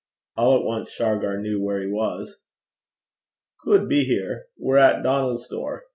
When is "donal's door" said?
5.03-5.83